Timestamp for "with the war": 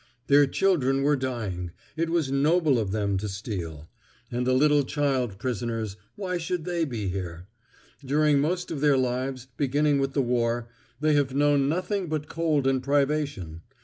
9.99-10.69